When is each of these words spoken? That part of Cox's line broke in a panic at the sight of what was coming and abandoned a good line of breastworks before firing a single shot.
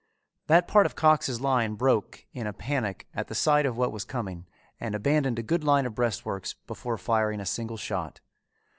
That 0.47 0.67
part 0.67 0.87
of 0.87 0.95
Cox's 0.95 1.41
line 1.41 1.75
broke 1.75 2.25
in 2.33 2.47
a 2.47 2.53
panic 2.53 3.07
at 3.13 3.27
the 3.27 3.35
sight 3.35 3.67
of 3.67 3.77
what 3.77 3.91
was 3.91 4.03
coming 4.03 4.47
and 4.79 4.95
abandoned 4.95 5.37
a 5.37 5.43
good 5.43 5.63
line 5.63 5.85
of 5.85 5.93
breastworks 5.93 6.55
before 6.65 6.97
firing 6.97 7.39
a 7.39 7.45
single 7.45 7.77
shot. 7.77 8.19